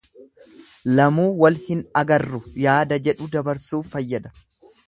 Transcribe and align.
Lamuu 0.99 1.27
wal 1.43 1.59
hin 1.67 1.83
agarru 2.03 2.41
yaada 2.65 3.01
jedhu 3.09 3.31
dabarsuuf 3.37 3.97
fayyada. 3.97 4.37